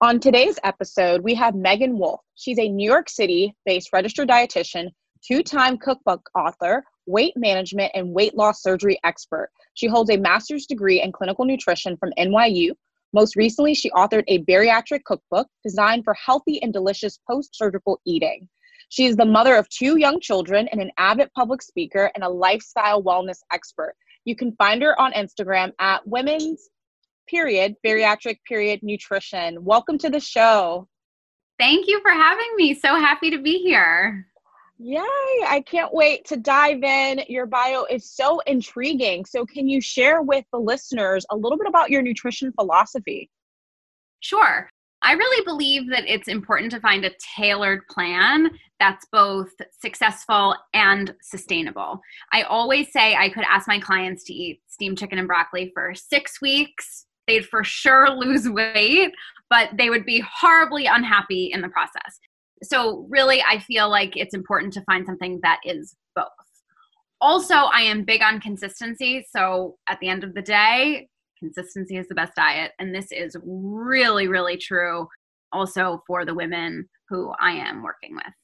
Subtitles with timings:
[0.00, 2.20] On today's episode, we have Megan Wolf.
[2.36, 4.90] She's a New York City based registered dietitian,
[5.26, 9.50] two time cookbook author, weight management, and weight loss surgery expert.
[9.74, 12.74] She holds a master's degree in clinical nutrition from NYU.
[13.12, 18.48] Most recently, she authored a bariatric cookbook designed for healthy and delicious post surgical eating.
[18.90, 22.28] She is the mother of two young children and an avid public speaker and a
[22.28, 23.94] lifestyle wellness expert.
[24.24, 26.68] You can find her on Instagram at women's
[27.28, 29.64] period, bariatric period nutrition.
[29.64, 30.88] Welcome to the show.
[31.58, 32.74] Thank you for having me.
[32.74, 34.26] So happy to be here.
[34.80, 35.02] Yay!
[35.46, 37.20] I can't wait to dive in.
[37.28, 39.24] Your bio is so intriguing.
[39.24, 43.28] So, can you share with the listeners a little bit about your nutrition philosophy?
[44.20, 44.70] Sure.
[45.02, 51.14] I really believe that it's important to find a tailored plan that's both successful and
[51.22, 52.00] sustainable.
[52.32, 55.92] I always say I could ask my clients to eat steamed chicken and broccoli for
[55.94, 59.12] six weeks, they'd for sure lose weight,
[59.50, 62.18] but they would be horribly unhappy in the process.
[62.62, 66.26] So, really, I feel like it's important to find something that is both.
[67.20, 69.24] Also, I am big on consistency.
[69.30, 72.72] So, at the end of the day, consistency is the best diet.
[72.80, 75.06] And this is really, really true
[75.52, 78.34] also for the women who I am working with.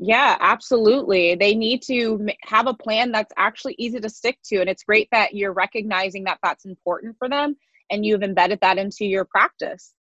[0.00, 1.34] Yeah, absolutely.
[1.34, 4.60] They need to have a plan that's actually easy to stick to.
[4.60, 7.56] And it's great that you're recognizing that that's important for them
[7.90, 9.92] and you've embedded that into your practice.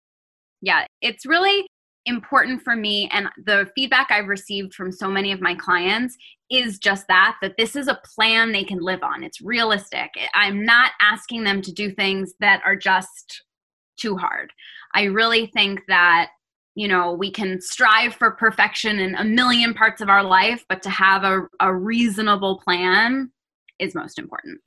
[0.61, 1.67] Yeah, it's really
[2.07, 6.15] important for me and the feedback I've received from so many of my clients
[6.49, 9.23] is just that that this is a plan they can live on.
[9.23, 10.09] It's realistic.
[10.33, 13.43] I'm not asking them to do things that are just
[13.99, 14.53] too hard.
[14.95, 16.29] I really think that
[16.75, 20.81] you know we can strive for perfection in a million parts of our life but
[20.83, 23.31] to have a, a reasonable plan
[23.79, 24.59] is most important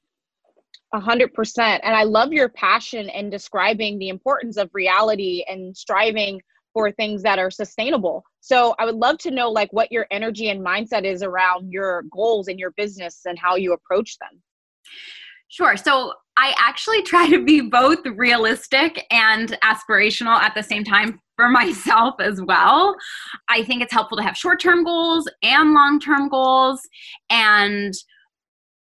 [0.93, 1.83] a hundred percent.
[1.85, 6.41] And I love your passion in describing the importance of reality and striving
[6.73, 8.25] for things that are sustainable.
[8.41, 12.05] So I would love to know like what your energy and mindset is around your
[12.13, 14.41] goals in your business and how you approach them.
[15.49, 15.77] Sure.
[15.77, 21.49] So I actually try to be both realistic and aspirational at the same time for
[21.49, 22.95] myself as well.
[23.49, 26.81] I think it's helpful to have short term goals and long term goals.
[27.31, 27.93] And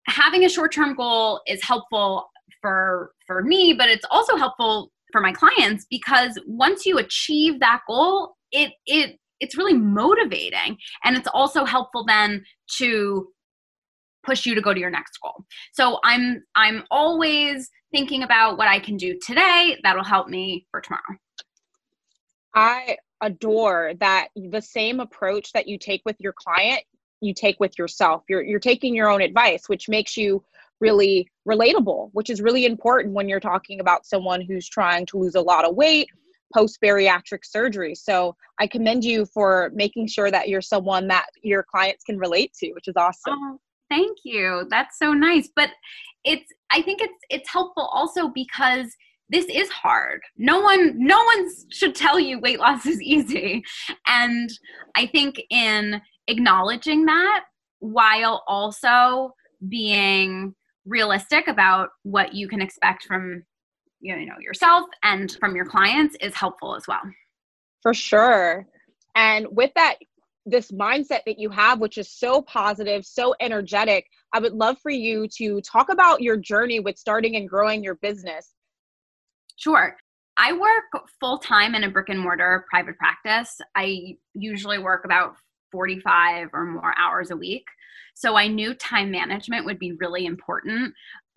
[0.07, 2.29] having a short-term goal is helpful
[2.61, 7.81] for for me but it's also helpful for my clients because once you achieve that
[7.87, 12.43] goal it it it's really motivating and it's also helpful then
[12.77, 13.27] to
[14.25, 15.43] push you to go to your next goal.
[15.73, 20.81] So i'm i'm always thinking about what i can do today that'll help me for
[20.81, 21.17] tomorrow.
[22.55, 26.83] I adore that the same approach that you take with your client
[27.23, 28.23] you take with yourself.
[28.29, 30.43] You're you're taking your own advice, which makes you
[30.79, 35.35] really relatable, which is really important when you're talking about someone who's trying to lose
[35.35, 36.09] a lot of weight
[36.53, 37.95] post bariatric surgery.
[37.95, 42.53] So I commend you for making sure that you're someone that your clients can relate
[42.59, 43.33] to, which is awesome.
[43.33, 43.59] Oh,
[43.89, 44.67] thank you.
[44.69, 45.49] That's so nice.
[45.55, 45.71] But
[46.23, 48.87] it's I think it's it's helpful also because
[49.29, 50.21] this is hard.
[50.37, 53.63] No one no one should tell you weight loss is easy.
[54.07, 54.49] And
[54.95, 57.45] I think in acknowledging that
[57.79, 59.33] while also
[59.69, 60.53] being
[60.85, 63.43] realistic about what you can expect from
[63.99, 67.01] you know yourself and from your clients is helpful as well.
[67.81, 68.67] For sure.
[69.15, 69.95] And with that
[70.45, 74.91] this mindset that you have which is so positive so energetic i would love for
[74.91, 78.53] you to talk about your journey with starting and growing your business.
[79.55, 79.95] Sure.
[80.35, 83.55] I work full time in a brick and mortar private practice.
[83.75, 85.35] I usually work about
[85.73, 87.65] 45 or more hours a week.
[88.13, 90.93] So I knew time management would be really important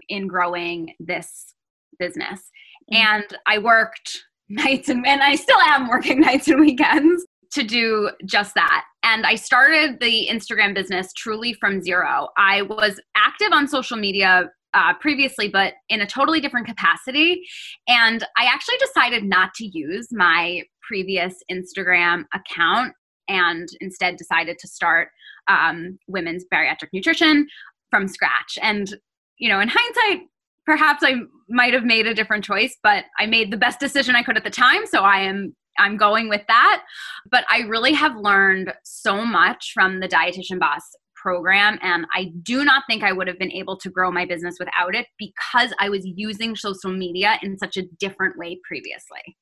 [0.09, 1.55] in growing this
[1.99, 2.51] business.
[2.93, 2.97] Mm-hmm.
[2.97, 7.25] And I worked nights and, and I still am working nights and weekends
[7.55, 8.85] to do just that.
[9.03, 12.29] And I started the Instagram business truly from zero.
[12.37, 17.43] I was active on social media uh, previously, but in a totally different capacity.
[17.89, 22.93] And I actually decided not to use my previous Instagram account
[23.29, 25.09] and instead decided to start
[25.49, 27.47] um, women's bariatric nutrition
[27.91, 28.59] from scratch.
[28.63, 28.95] And,
[29.39, 30.27] you know, in hindsight,
[30.65, 31.17] perhaps I
[31.49, 34.45] might have made a different choice, but I made the best decision I could at
[34.45, 34.87] the time.
[34.87, 36.83] So I am I'm going with that.
[37.31, 40.83] But I really have learned so much from the Dietitian Boss
[41.15, 41.79] program.
[41.83, 44.95] And I do not think I would have been able to grow my business without
[44.95, 49.37] it because I was using social media in such a different way previously.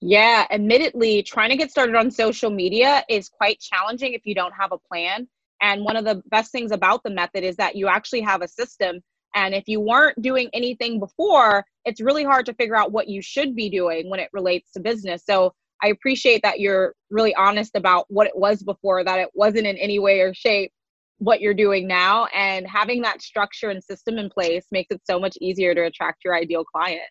[0.00, 4.52] Yeah, admittedly, trying to get started on social media is quite challenging if you don't
[4.52, 5.28] have a plan.
[5.62, 8.48] And one of the best things about the method is that you actually have a
[8.48, 9.00] system
[9.36, 13.20] And if you weren't doing anything before, it's really hard to figure out what you
[13.22, 15.24] should be doing when it relates to business.
[15.28, 15.52] So
[15.82, 19.76] I appreciate that you're really honest about what it was before, that it wasn't in
[19.78, 20.72] any way or shape
[21.18, 22.26] what you're doing now.
[22.34, 26.24] And having that structure and system in place makes it so much easier to attract
[26.24, 27.02] your ideal client.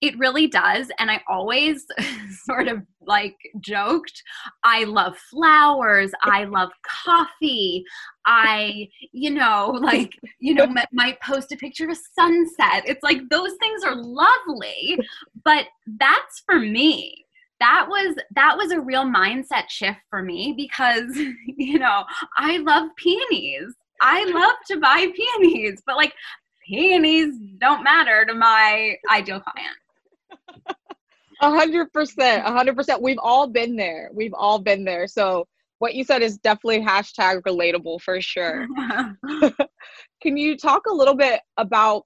[0.00, 0.88] It really does.
[0.98, 1.86] And I always
[2.44, 4.22] sort of like joked,
[4.62, 6.12] I love flowers.
[6.22, 6.70] I love
[7.04, 7.84] coffee.
[8.26, 12.84] I, you know, like, you know, might post a picture of a sunset.
[12.86, 14.98] It's like those things are lovely,
[15.44, 15.66] but
[15.98, 17.24] that's for me
[17.60, 22.04] that was that was a real mindset shift for me because you know
[22.36, 26.12] i love peonies i love to buy peonies but like
[26.66, 29.76] peonies don't matter to my ideal client
[31.40, 35.46] a hundred percent a hundred percent we've all been there we've all been there so
[35.78, 38.66] what you said is definitely hashtag relatable for sure
[40.22, 42.04] can you talk a little bit about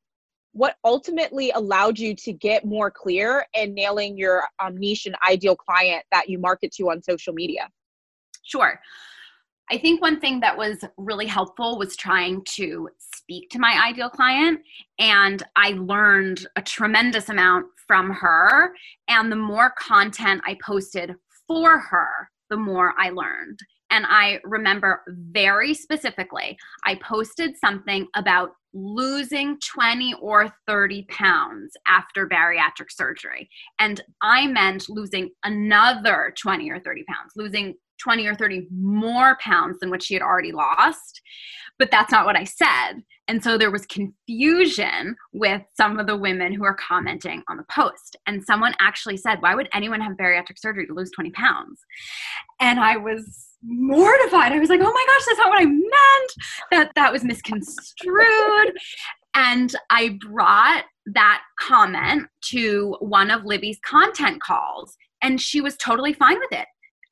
[0.53, 5.55] what ultimately allowed you to get more clear and nailing your um, niche and ideal
[5.55, 7.69] client that you market to on social media?
[8.43, 8.81] Sure.
[9.71, 14.09] I think one thing that was really helpful was trying to speak to my ideal
[14.09, 14.61] client.
[14.99, 18.73] And I learned a tremendous amount from her.
[19.09, 21.15] And the more content I posted
[21.47, 23.59] for her, the more I learned.
[23.91, 32.29] And I remember very specifically, I posted something about losing 20 or 30 pounds after
[32.29, 33.49] bariatric surgery.
[33.79, 39.79] And I meant losing another 20 or 30 pounds, losing 20 or 30 more pounds
[39.81, 41.21] than what she had already lost.
[41.79, 43.03] But that's not what I said.
[43.29, 47.65] And so there was confusion with some of the women who are commenting on the
[47.71, 48.17] post.
[48.27, 51.81] And someone actually said, Why would anyone have bariatric surgery to lose 20 pounds?
[52.61, 54.53] And I was mortified.
[54.53, 56.33] I was like, oh my gosh, that's not what I meant.
[56.71, 58.73] That that was misconstrued.
[59.35, 66.13] and I brought that comment to one of Libby's content calls, and she was totally
[66.13, 66.67] fine with it.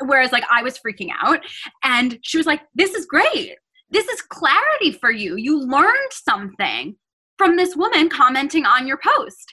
[0.04, 1.40] Whereas, like, I was freaking out,
[1.82, 3.54] and she was like, This is great.
[3.90, 5.36] This is clarity for you.
[5.36, 6.96] You learned something
[7.38, 9.52] from this woman commenting on your post,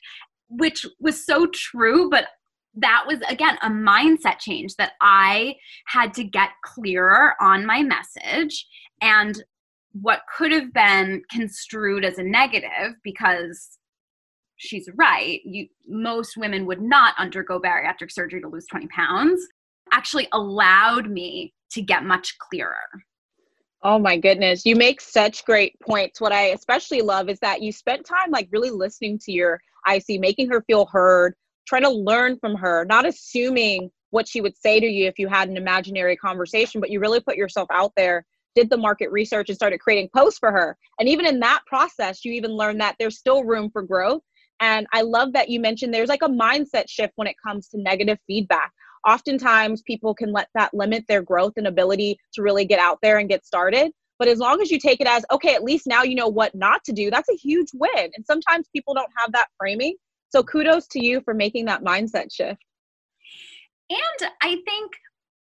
[0.50, 2.28] which was so true, but
[2.75, 5.56] that was again a mindset change that I
[5.86, 8.68] had to get clearer on my message
[9.02, 9.44] and
[10.02, 13.78] what could have been construed as a negative because
[14.56, 19.46] she's right you most women would not undergo bariatric surgery to lose 20 pounds
[19.92, 22.88] actually allowed me to get much clearer
[23.86, 24.66] Oh my goodness.
[24.66, 26.22] You make such great points.
[26.22, 30.22] What I especially love is that you spent time like really listening to your IC,
[30.22, 31.36] making her feel heard,
[31.68, 35.27] try to learn from her, not assuming what she would say to you if you
[35.27, 38.25] had an imaginary conversation, but you really put yourself out there,
[38.56, 40.77] did the market research, and started creating posts for her.
[41.00, 44.21] And even in that process, you even learned that there's still room for growth.
[44.60, 47.81] And I love that you mentioned there's like a mindset shift when it comes to
[47.81, 48.71] negative feedback.
[49.07, 53.18] Oftentimes, people can let that limit their growth and ability to really get out there
[53.18, 53.92] and get started.
[54.19, 56.56] But as long as you take it as, okay, at least now you know what
[56.56, 58.12] not to do, that's a huge win.
[58.15, 59.95] And sometimes people don't have that framing.
[60.34, 62.66] So kudos to you for making that mindset shift.
[63.92, 64.92] And I think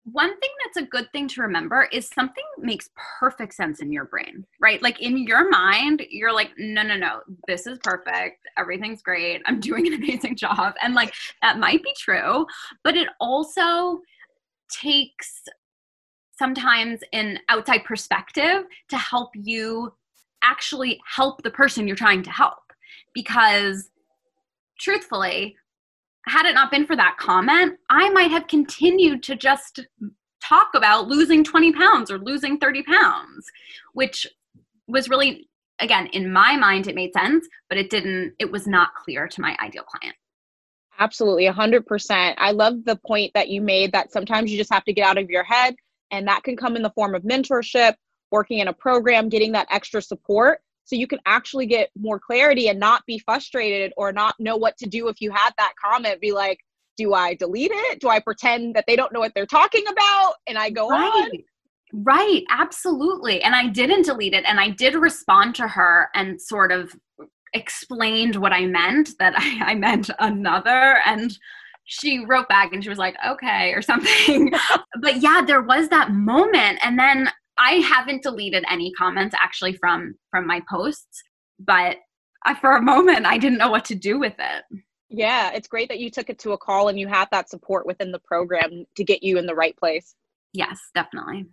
[0.04, 4.06] one thing that's a good thing to remember is something makes perfect sense in your
[4.06, 4.80] brain, right?
[4.84, 8.48] Like in your mind, you're like, no, no, no, this is perfect.
[8.60, 9.42] Everything's great.
[9.48, 10.76] I'm doing an amazing job.
[10.84, 12.46] And like that might be true,
[12.84, 14.02] but it also
[14.70, 15.42] takes
[16.38, 19.92] sometimes an outside perspective to help you
[20.44, 22.60] actually help the person you're trying to help
[23.16, 23.90] because
[24.80, 25.56] truthfully,
[26.28, 29.86] had it not been for that comment, I might have continued to just
[30.44, 33.46] talk about losing 20 pounds or losing 30 pounds,
[33.94, 34.28] which
[34.88, 35.48] was really,
[35.80, 39.42] again, in my mind, it made sense, but it didn't, it was not clear to
[39.42, 40.16] my ideal client.
[40.98, 42.36] Absolutely, 100%.
[42.38, 45.18] I love the point that you made that sometimes you just have to get out
[45.18, 45.76] of your head,
[46.12, 47.96] and that can come in the form of mentorship,
[48.32, 52.70] working in a program, getting that extra support so you can actually get more clarity
[52.70, 56.22] and not be frustrated or not know what to do if you had that comment
[56.22, 56.60] be like
[56.98, 58.00] do i delete it?
[58.00, 60.36] Do i pretend that they don't know what they're talking about?
[60.48, 61.02] And i go right.
[61.04, 61.32] on.
[61.94, 62.44] Right.
[62.50, 63.42] Absolutely.
[63.42, 66.96] And i didn't delete it and i did respond to her and sort of
[67.54, 71.38] explained what i meant that i, I meant another and
[71.88, 74.52] she wrote back and she was like okay or something.
[75.02, 80.16] But yeah there was that moment and then I haven't deleted any comments actually from
[80.32, 81.24] from my posts,
[81.60, 81.98] but
[82.46, 84.64] I, for a moment I didn't know what to do with it.
[85.10, 87.86] Yeah, it's great that you took it to a call and you had that support
[87.86, 90.16] within the program to get you in the right place.
[90.54, 91.46] Yes, definitely.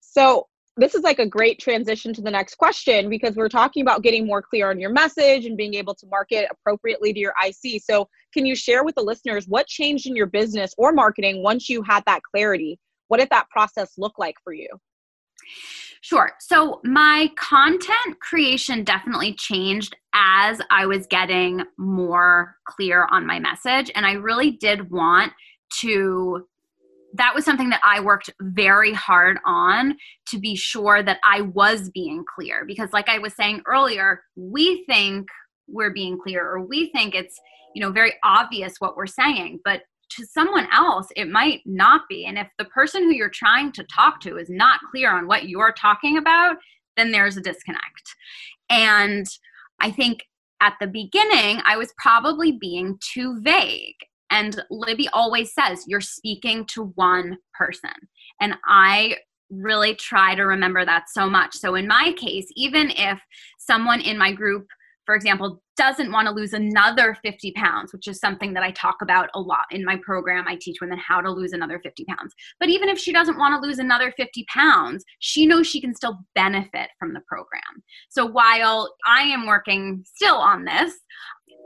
[0.00, 4.02] So, this is like a great transition to the next question because we're talking about
[4.02, 7.82] getting more clear on your message and being able to market appropriately to your IC.
[7.82, 11.68] So, can you share with the listeners what changed in your business or marketing once
[11.68, 12.78] you had that clarity?
[13.08, 14.68] What did that process look like for you?
[16.00, 16.32] Sure.
[16.40, 23.90] So, my content creation definitely changed as I was getting more clear on my message.
[23.94, 25.32] And I really did want
[25.80, 26.46] to
[27.14, 29.96] that was something that I worked very hard on
[30.28, 32.64] to be sure that I was being clear.
[32.66, 35.26] Because, like I was saying earlier, we think
[35.68, 37.38] we're being clear or we think it's
[37.74, 42.26] you know very obvious what we're saying but to someone else it might not be
[42.26, 45.48] and if the person who you're trying to talk to is not clear on what
[45.48, 46.56] you're talking about
[46.96, 48.14] then there's a disconnect
[48.70, 49.26] and
[49.80, 50.20] i think
[50.60, 53.96] at the beginning i was probably being too vague
[54.30, 57.90] and Libby always says, you're speaking to one person.
[58.40, 59.16] And I
[59.50, 61.56] really try to remember that so much.
[61.56, 63.18] So in my case, even if
[63.58, 64.66] someone in my group,
[65.08, 68.96] for example, doesn't want to lose another 50 pounds, which is something that I talk
[69.00, 70.46] about a lot in my program.
[70.46, 72.34] I teach women how to lose another 50 pounds.
[72.60, 75.94] But even if she doesn't want to lose another 50 pounds, she knows she can
[75.94, 77.82] still benefit from the program.
[78.10, 80.92] So while I am working still on this,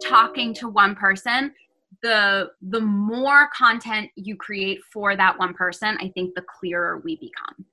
[0.05, 1.53] talking to one person,
[2.05, 7.17] the the more content you create for that one person i think the clearer we
[7.17, 7.67] become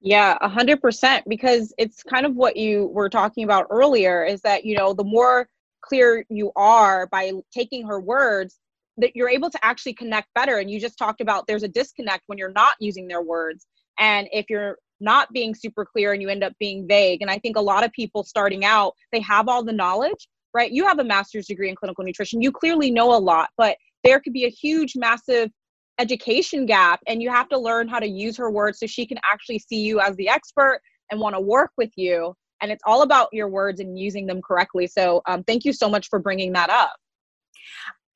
[0.00, 4.40] yeah a hundred percent because it's kind of what you were talking about earlier is
[4.40, 5.48] that you know the more
[5.82, 8.58] clear you are by taking her words
[8.96, 12.22] that you're able to actually connect better and you just talked about there's a disconnect
[12.26, 13.66] when you're not using their words
[13.98, 17.38] and if you're not being super clear and you end up being vague and i
[17.38, 20.72] think a lot of people starting out they have all the knowledge right?
[20.72, 22.42] You have a master's degree in clinical nutrition.
[22.42, 25.50] You clearly know a lot, but there could be a huge, massive
[26.00, 29.18] education gap, and you have to learn how to use her words so she can
[29.30, 30.80] actually see you as the expert
[31.10, 32.34] and want to work with you.
[32.62, 34.86] And it's all about your words and using them correctly.
[34.86, 36.94] So, um, thank you so much for bringing that up.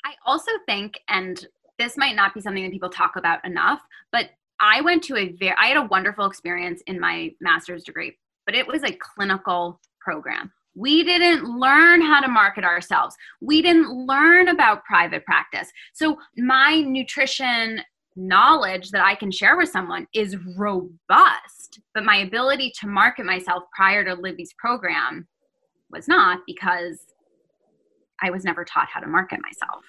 [0.05, 1.47] I also think, and
[1.79, 3.81] this might not be something that people talk about enough,
[4.13, 8.17] but I went to a very, I had a wonderful experience in my master's degree,
[8.47, 10.53] but it was a clinical program.
[10.75, 13.15] We didn't learn how to market ourselves.
[13.41, 15.71] We didn't learn about private practice.
[15.93, 17.81] So, my nutrition
[18.17, 23.65] knowledge that I can share with someone is robust, but my ability to market myself
[23.75, 25.27] prior to Libby's program
[25.91, 26.99] was not because
[28.23, 29.85] I was never taught how to market myself.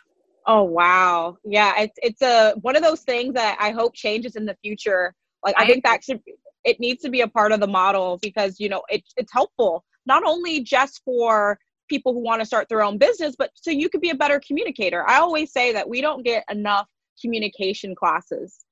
[0.47, 1.37] Oh wow.
[1.43, 5.13] Yeah, it's it's a one of those things that I hope changes in the future.
[5.43, 6.21] Like I, I think that should
[6.63, 9.83] it needs to be a part of the model because you know it, it's helpful
[10.05, 11.59] not only just for
[11.89, 14.41] people who want to start their own business, but so you could be a better
[14.45, 15.07] communicator.
[15.07, 16.87] I always say that we don't get enough
[17.21, 18.65] communication classes.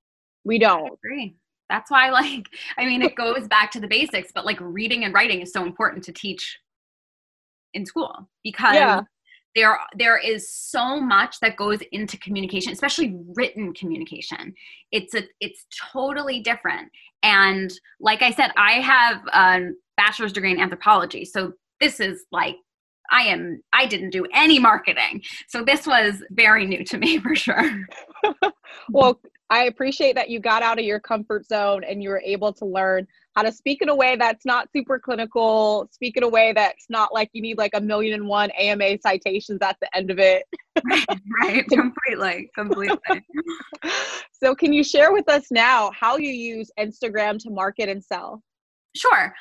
[0.43, 0.83] We don't.
[0.83, 1.35] I agree.
[1.69, 2.47] That's why, like,
[2.77, 5.63] I mean, it goes back to the basics, but like reading and writing is so
[5.63, 6.59] important to teach
[7.73, 9.01] in school because yeah.
[9.55, 14.53] there there is so much that goes into communication, especially written communication.
[14.91, 16.91] It's a it's totally different.
[17.23, 21.25] And like I said, I have a bachelor's degree in anthropology.
[21.25, 22.55] So this is like
[23.11, 25.21] I am I didn't do any marketing.
[25.47, 27.85] So this was very new to me for sure.
[28.89, 29.19] well,
[29.49, 32.65] I appreciate that you got out of your comfort zone and you were able to
[32.65, 36.53] learn how to speak in a way that's not super clinical, speak in a way
[36.53, 40.09] that's not like you need like a million and one AMA citations at the end
[40.09, 40.43] of it.
[40.89, 41.05] right,
[41.41, 42.97] right, completely, completely.
[44.31, 48.41] so, can you share with us now how you use Instagram to market and sell?
[48.95, 49.33] Sure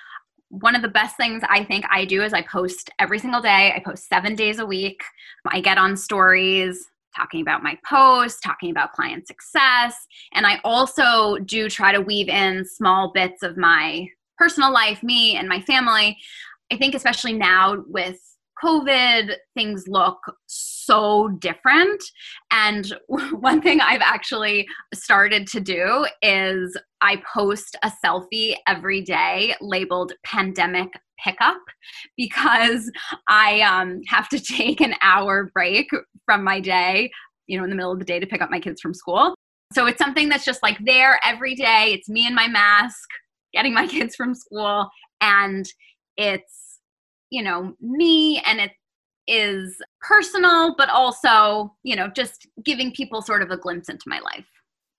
[0.53, 3.73] one of the best things I think I do is I post every single day.
[3.75, 5.03] I post seven days a week.
[5.47, 9.95] I get on stories talking about my posts, talking about client success.
[10.35, 14.07] And I also do try to weave in small bits of my
[14.37, 16.19] personal life, me and my family.
[16.71, 18.19] I think, especially now with
[18.63, 22.03] COVID, things look so different.
[22.51, 29.55] And one thing I've actually started to do is I post a selfie every day
[29.61, 30.89] labeled pandemic
[31.23, 31.61] pickup
[32.17, 32.91] because
[33.29, 35.89] I um, have to take an hour break
[36.25, 37.11] from my day,
[37.47, 39.35] you know, in the middle of the day to pick up my kids from school.
[39.73, 41.93] So it's something that's just like there every day.
[41.95, 43.09] It's me and my mask
[43.53, 44.89] getting my kids from school.
[45.21, 45.67] And
[46.17, 46.62] it's,
[47.33, 48.73] you know, me and it
[49.27, 54.21] is personal, but also, you know, just giving people sort of a glimpse into my
[54.21, 54.45] life.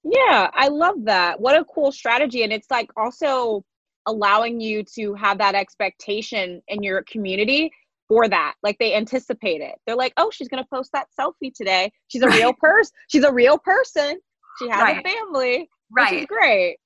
[0.04, 1.40] Yeah, I love that.
[1.40, 2.44] What a cool strategy.
[2.44, 3.63] And it's like also
[4.08, 7.72] allowing you to have that expectation in your community
[8.08, 8.56] for that.
[8.63, 9.75] Like they anticipate it.
[9.86, 11.92] They're like, oh, she's gonna post that selfie today.
[12.08, 12.92] She's a real person.
[13.10, 14.20] She's a real person.
[14.58, 15.06] She has right.
[15.06, 15.70] a family.
[15.92, 16.13] Right.
[16.13, 16.78] Which is great.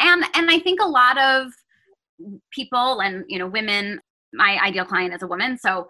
[0.00, 1.52] And and I think a lot of
[2.52, 4.00] people and you know women
[4.32, 5.58] my ideal client is a woman.
[5.58, 5.86] So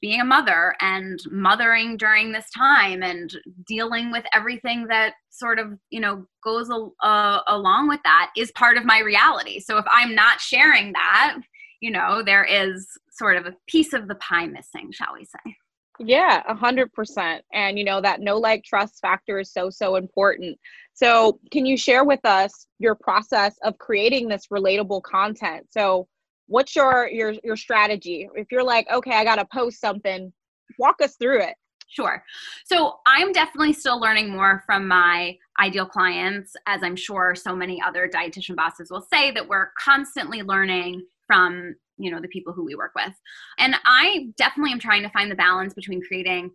[0.00, 3.32] being a mother and mothering during this time and
[3.66, 8.76] dealing with everything that sort of you know goes uh, along with that is part
[8.76, 9.60] of my reality.
[9.60, 11.38] So if i'm not sharing that
[11.80, 15.56] you know there is sort of a piece of the pie missing shall we say.
[16.00, 17.44] Yeah a hundred percent.
[17.52, 20.58] And you know that no like trust factor is so so important.
[20.94, 25.68] So can you share with us your process of creating this relatable content?
[25.70, 26.08] So
[26.52, 28.28] what's your your your strategy?
[28.34, 30.32] If you're like okay i gotta post something
[30.78, 31.54] walk us through it.
[31.88, 32.24] Sure.
[32.64, 37.82] So I'm definitely still learning more from my ideal clients, as I'm sure so many
[37.82, 42.64] other dietitian bosses will say that we're constantly learning from you know the people who
[42.64, 43.14] we work with.
[43.58, 46.50] And i definitely am trying to find the balance between creating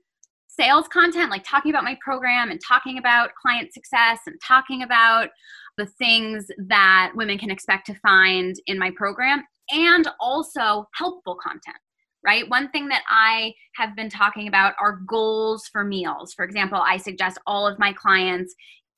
[0.48, 5.30] sales content like talking about my program and talking about client success and talking about
[5.78, 11.78] the things that women can expect to find in my program and also helpful content
[12.26, 12.50] right?
[12.50, 16.34] One thing that I have been talking about are goals for meals.
[16.34, 18.54] For example, I suggest all of my clients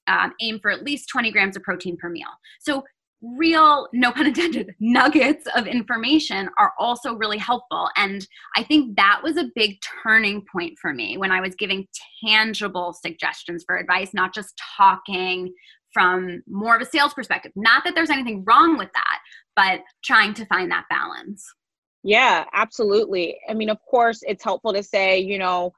[0.07, 2.29] um, aim for at least 20 grams of protein per meal.
[2.59, 2.83] So,
[3.21, 7.89] real, no pun intended, nuggets of information are also really helpful.
[7.97, 11.85] And I think that was a big turning point for me when I was giving
[12.25, 15.53] tangible suggestions for advice, not just talking
[15.93, 17.51] from more of a sales perspective.
[17.55, 19.19] Not that there's anything wrong with that,
[19.55, 21.45] but trying to find that balance.
[22.03, 23.37] Yeah, absolutely.
[23.49, 25.73] I mean, of course, it's helpful to say, you know,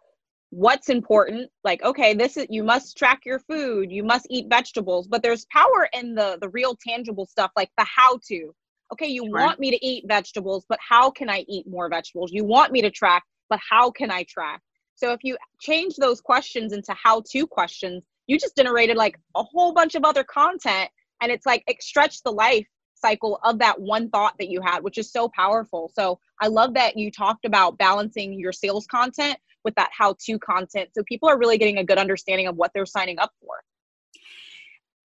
[0.52, 5.08] what's important like okay this is you must track your food you must eat vegetables
[5.08, 8.54] but there's power in the the real tangible stuff like the how to
[8.92, 9.40] okay you sure.
[9.40, 12.82] want me to eat vegetables but how can i eat more vegetables you want me
[12.82, 14.62] to track but how can i track
[14.96, 19.44] so if you change those questions into how to questions you just generated like a
[19.44, 20.90] whole bunch of other content
[21.22, 22.68] and it's like it stretched the life
[23.02, 26.74] cycle of that one thought that you had which is so powerful so i love
[26.74, 30.90] that you talked about balancing your sales content with that how to content.
[30.96, 33.56] So people are really getting a good understanding of what they're signing up for.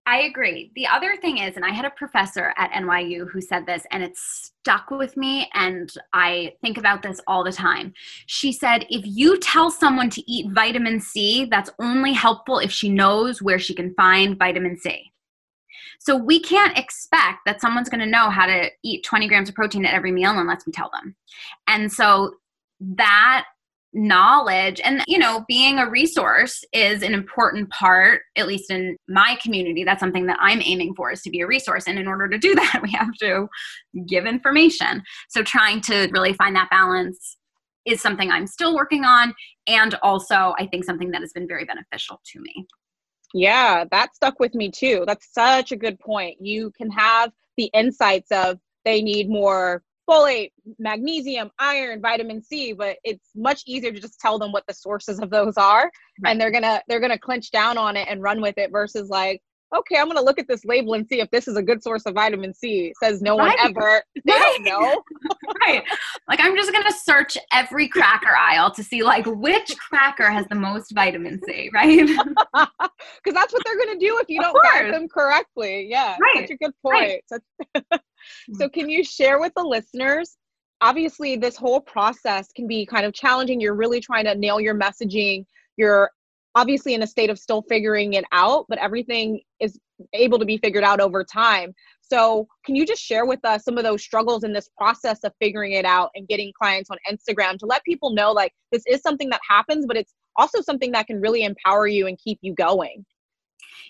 [0.09, 0.71] I agree.
[0.77, 4.05] The other thing is, and I had a professor at NYU who said this, and
[4.05, 7.93] it stuck with me, and I think about this all the time.
[8.27, 12.89] She said, if you tell someone to eat vitamin C, that's only helpful if she
[12.89, 15.11] knows where she can find vitamin C.
[15.99, 19.55] So we can't expect that someone's going to know how to eat 20 grams of
[19.55, 21.15] protein at every meal unless we tell them.
[21.67, 22.35] And so
[22.81, 23.47] that
[23.93, 29.39] knowledge and you know being a resource is an important part at least in my
[29.43, 29.85] community.
[29.85, 31.85] That's something that i'm aiming for is to be a resource.
[31.87, 33.49] And in order to do that we have to
[34.07, 35.03] give information.
[35.31, 37.39] So trying to really find that balance
[37.87, 39.33] is something i'm still working on
[39.67, 42.67] and also i think something that has been very beneficial to me
[43.37, 47.71] yeah that stuck with me too that's such a good point you can have the
[47.75, 54.01] insights of they need more folate, magnesium, iron, vitamin C, but it's much easier to
[54.01, 55.91] just tell them what the sources of those are
[56.23, 56.31] right.
[56.31, 58.71] and they're going to they're going to clinch down on it and run with it
[58.71, 59.43] versus like
[59.75, 61.83] okay, I'm going to look at this label and see if this is a good
[61.83, 62.93] source of vitamin C.
[63.03, 63.57] Says no right.
[63.59, 64.03] one ever.
[64.25, 64.59] They right.
[64.59, 65.03] don't know.
[65.67, 65.83] right.
[66.29, 70.47] Like I'm just going to search every cracker aisle to see like which cracker has
[70.49, 72.09] the most vitamin C, right?
[73.23, 75.87] Because that's what they're going to do if you of don't guide them correctly.
[75.89, 76.17] Yeah.
[76.21, 76.49] Right.
[76.49, 77.21] Such a good point.
[77.31, 78.01] Right.
[78.55, 78.73] so mm.
[78.73, 80.37] can you share with the listeners
[80.81, 84.75] obviously this whole process can be kind of challenging you're really trying to nail your
[84.75, 85.45] messaging
[85.77, 86.11] you're
[86.57, 89.79] obviously in a state of still figuring it out, but everything is
[90.15, 91.73] able to be figured out over time.
[92.01, 95.33] So, can you just share with us some of those struggles in this process of
[95.41, 99.03] figuring it out and getting clients on Instagram to let people know like this is
[99.03, 102.55] something that happens, but it's also something that can really empower you and keep you
[102.55, 103.05] going?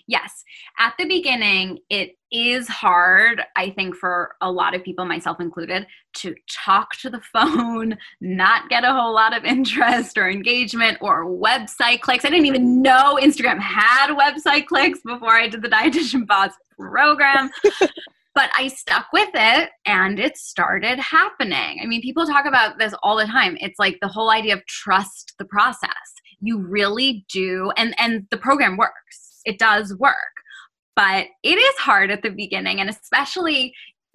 [0.07, 0.43] Yes.
[0.79, 5.87] At the beginning, it is hard, I think, for a lot of people, myself included,
[6.17, 11.25] to talk to the phone, not get a whole lot of interest or engagement or
[11.25, 12.25] website clicks.
[12.25, 17.49] I didn't even know Instagram had website clicks before I did the Dietitian Boss program.
[18.37, 21.79] but I stuck with it and it started happening.
[21.81, 23.57] I mean, people talk about this all the time.
[23.59, 25.89] It's like the whole idea of trust the process.
[26.39, 30.15] You really do and and the program works it does work.
[30.95, 33.73] But it is hard at the beginning, and especially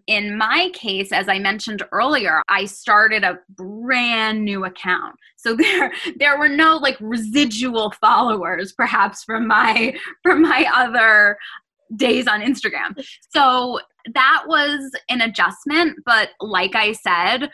[0.08, 5.92] in my case as i mentioned earlier i started a brand new account so there
[6.16, 11.36] there were no like residual followers perhaps from my from my other
[11.94, 13.78] days on instagram so
[14.12, 17.48] that was an adjustment but like i said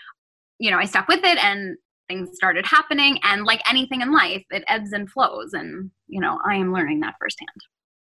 [0.58, 1.76] you know i stuck with it and
[2.08, 6.38] things started happening and like anything in life it ebbs and flows and you know
[6.46, 7.48] i am learning that firsthand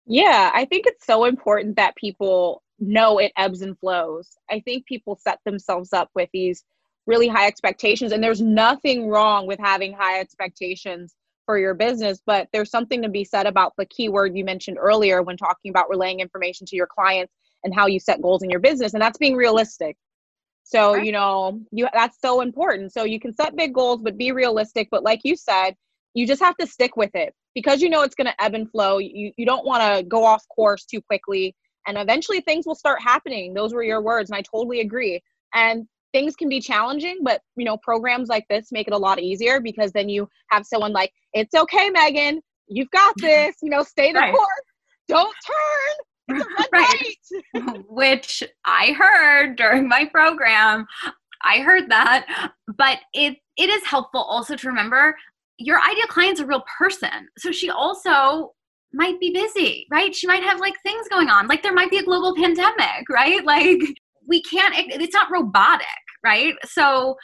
[0.05, 4.37] yeah i think it's so important that people know it ebbs and flows.
[4.49, 6.63] I think people set themselves up with these
[7.05, 12.47] really high expectations, and there's nothing wrong with having high expectations for your business, but
[12.53, 16.21] there's something to be said about the keyword you mentioned earlier when talking about relaying
[16.21, 17.33] information to your clients
[17.65, 19.97] and how you set goals in your business, and that's being realistic.
[20.63, 22.93] So, you know, you that's so important.
[22.93, 25.75] So you can set big goals but be realistic, but like you said,
[26.13, 28.69] you just have to stick with it because you know it's going to ebb and
[28.69, 28.97] flow.
[28.97, 31.55] You you don't want to go off course too quickly
[31.87, 33.53] and eventually things will start happening.
[33.53, 35.21] Those were your words and I totally agree.
[35.53, 39.19] And things can be challenging, but you know, programs like this make it a lot
[39.19, 42.41] easier because then you have someone like, "It's okay, Megan.
[42.67, 43.55] You've got this.
[43.61, 44.33] You know, stay the right.
[44.33, 44.47] course.
[45.07, 47.83] Don't turn." right.
[47.89, 50.85] Which I heard during my program.
[51.45, 55.15] I heard that, but it it is helpful also to remember
[55.57, 57.27] your ideal client's a real person.
[57.37, 58.53] So she also
[58.93, 60.13] might be busy, right?
[60.13, 61.47] She might have like things going on.
[61.47, 63.43] Like there might be a global pandemic, right?
[63.45, 63.79] Like
[64.25, 65.85] we can't it's not robotic,
[66.23, 66.53] right?
[66.65, 67.15] So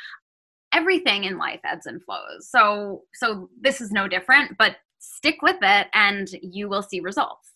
[0.73, 2.49] everything in life ebbs and flows.
[2.49, 7.51] So so this is no different, but stick with it and you will see results.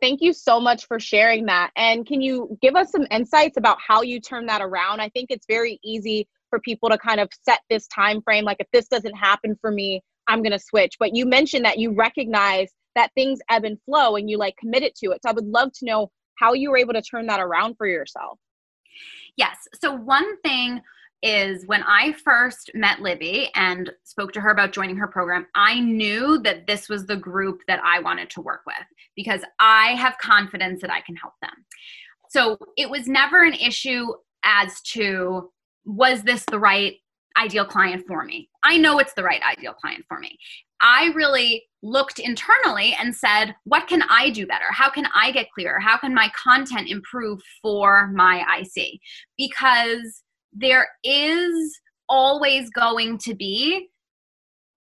[0.00, 1.70] Thank you so much for sharing that.
[1.76, 5.00] And can you give us some insights about how you turn that around?
[5.00, 8.58] I think it's very easy for people to kind of set this time frame like
[8.60, 10.94] if this doesn't happen for me, I'm going to switch.
[11.00, 14.92] But you mentioned that you recognize that things ebb and flow and you like committed
[15.02, 15.20] to it.
[15.22, 17.88] So I would love to know how you were able to turn that around for
[17.88, 18.38] yourself.
[19.36, 19.56] Yes.
[19.80, 20.80] So one thing
[21.24, 25.80] is when I first met Libby and spoke to her about joining her program, I
[25.80, 28.76] knew that this was the group that I wanted to work with
[29.16, 31.64] because I have confidence that I can help them.
[32.30, 34.12] So it was never an issue
[34.44, 35.50] as to
[35.84, 36.94] was this the right
[37.36, 38.48] ideal client for me?
[38.62, 40.38] I know it's the right ideal client for me.
[40.80, 44.66] I really looked internally and said, what can I do better?
[44.70, 45.80] How can I get clearer?
[45.80, 49.00] How can my content improve for my IC?
[49.36, 53.88] Because there is always going to be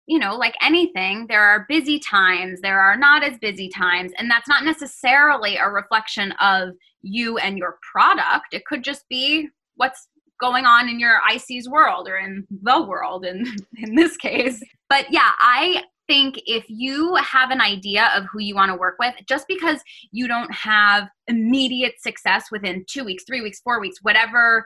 [0.06, 4.30] you know, like anything, there are busy times, there are not as busy times, and
[4.30, 8.48] that's not necessarily a reflection of you and your product.
[8.54, 13.26] It could just be what's going on in your IC's world or in the world
[13.26, 13.46] in
[13.78, 14.62] in this case.
[14.90, 18.96] But yeah, I think if you have an idea of who you want to work
[19.00, 24.00] with, just because you don't have immediate success within 2 weeks, 3 weeks, 4 weeks,
[24.02, 24.66] whatever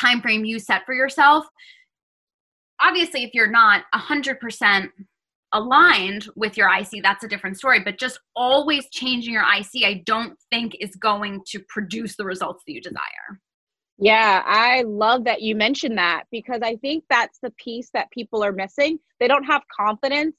[0.00, 1.44] time frame you set for yourself,
[2.80, 4.88] obviously if you're not 100%
[5.52, 7.80] aligned with your IC, that's a different story.
[7.80, 12.62] But just always changing your IC, I don't think is going to produce the results
[12.66, 13.40] that you desire.
[13.98, 18.42] Yeah, I love that you mentioned that because I think that's the piece that people
[18.42, 18.98] are missing.
[19.20, 20.34] They don't have confidence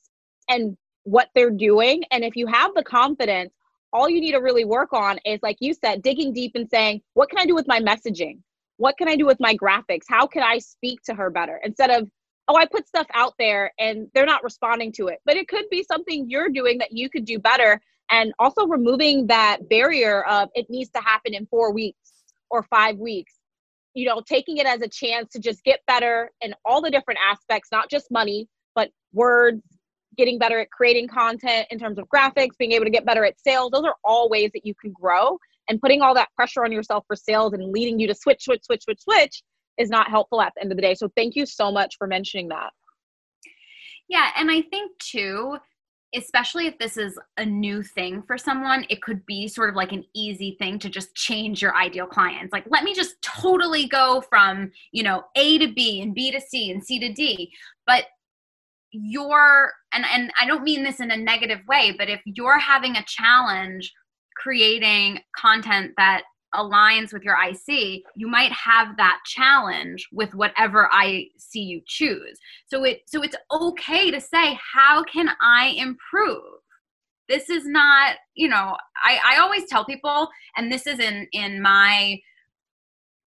[0.49, 2.03] in what they're doing.
[2.11, 3.53] And if you have the confidence,
[3.93, 7.01] all you need to really work on is, like you said, digging deep and saying,
[7.13, 8.39] what can I do with my messaging?
[8.77, 10.03] What can I do with my graphics?
[10.09, 11.61] How can I speak to her better?
[11.63, 12.09] Instead of,
[12.49, 15.19] oh, I put stuff out there and they're not responding to it.
[15.23, 17.79] But it could be something you're doing that you could do better.
[18.11, 22.11] And also removing that barrier of it needs to happen in four weeks
[22.49, 23.33] or five weeks
[23.95, 27.19] you know, taking it as a chance to just get better in all the different
[27.27, 29.63] aspects, not just money, but words,
[30.17, 33.39] getting better at creating content in terms of graphics, being able to get better at
[33.39, 33.71] sales.
[33.71, 35.39] Those are all ways that you can grow.
[35.67, 38.63] And putting all that pressure on yourself for sales and leading you to switch, switch,
[38.63, 39.41] switch, switch, switch
[39.79, 40.93] is not helpful at the end of the day.
[40.93, 42.71] So thank you so much for mentioning that.
[44.08, 44.29] Yeah.
[44.38, 45.58] And I think too,
[46.13, 49.91] especially if this is a new thing for someone, it could be sort of like
[49.91, 52.53] an easy thing to just change your ideal clients.
[52.53, 56.39] Like, let me just totally go from, you know, A to B and B to
[56.39, 57.51] C and C to D.
[57.85, 58.05] But
[58.91, 62.95] you're, and, and I don't mean this in a negative way, but if you're having
[62.95, 63.91] a challenge
[64.37, 66.23] creating content that
[66.55, 72.39] aligns with your IC, you might have that challenge with whatever IC you choose.
[72.67, 76.41] So it so it's okay to say, how can I improve?
[77.27, 81.61] This is not, you know, I, I always tell people, and this is in in
[81.61, 82.19] my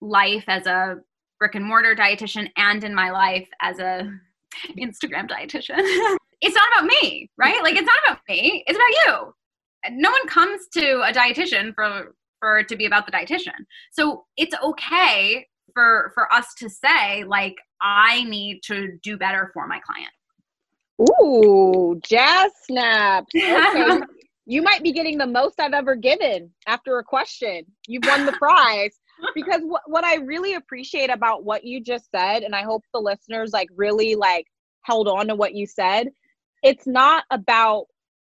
[0.01, 0.97] life as a
[1.39, 4.11] brick and mortar dietitian and in my life as a
[4.79, 5.79] Instagram dietitian.
[6.41, 7.63] it's not about me, right?
[7.63, 9.35] Like it's not about me, it's about you.
[9.93, 13.65] No one comes to a dietitian for for it to be about the dietitian.
[13.93, 19.67] So it's okay for for us to say like I need to do better for
[19.67, 20.13] my client.
[21.23, 23.33] Ooh, jazz snaps.
[23.37, 24.01] Okay.
[24.47, 27.65] you might be getting the most I've ever given after a question.
[27.87, 28.99] You've won the prize.
[29.35, 33.01] because what, what I really appreciate about what you just said, and I hope the
[33.01, 34.47] listeners like really like
[34.83, 36.09] held on to what you said,
[36.63, 37.87] it's not about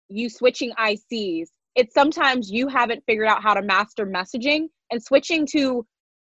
[0.10, 5.46] you switching ICs it's sometimes you haven't figured out how to master messaging And switching
[5.48, 5.86] to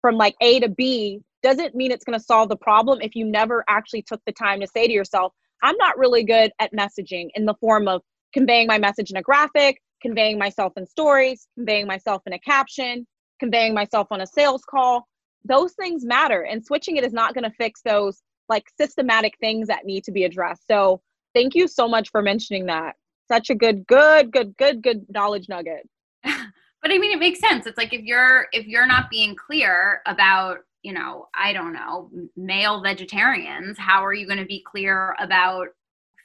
[0.03, 3.24] from like A to B doesn't mean it's going to solve the problem if you
[3.24, 7.29] never actually took the time to say to yourself, I'm not really good at messaging
[7.35, 11.87] in the form of conveying my message in a graphic, conveying myself in stories, conveying
[11.87, 13.07] myself in a caption,
[13.40, 15.07] conveying myself on a sales call.
[15.44, 19.68] Those things matter, and switching it is not going to fix those like systematic things
[19.68, 20.66] that need to be addressed.
[20.66, 21.01] So,
[21.35, 22.96] thank you so much for mentioning that.
[23.31, 25.88] Such a good, good, good, good, good knowledge nugget.
[26.25, 27.67] but I mean, it makes sense.
[27.67, 32.11] It's like if you're if you're not being clear about you know, I don't know,
[32.37, 35.69] male vegetarians, how are you going to be clear about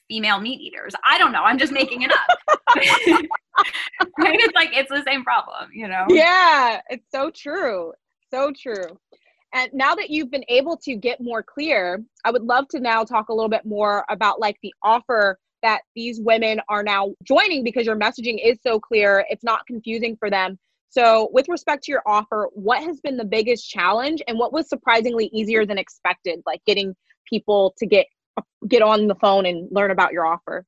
[0.08, 0.94] female meat eaters?
[1.08, 1.44] I don't know.
[1.44, 2.58] I'm just making it up.
[4.20, 4.40] right?
[4.40, 6.06] It's like it's the same problem, you know?
[6.10, 7.94] Yeah, it's so true.
[8.32, 8.98] So true.
[9.54, 13.04] And now that you've been able to get more clear, I would love to now
[13.04, 17.64] talk a little bit more about like the offer that these women are now joining
[17.64, 19.26] because your messaging is so clear.
[19.30, 20.60] It's not confusing for them.
[20.90, 24.70] So, with respect to your offer, what has been the biggest challenge and what was
[24.70, 26.96] surprisingly easier than expected, like getting
[27.28, 28.06] people to get
[28.68, 30.66] get on the phone and learn about your offer?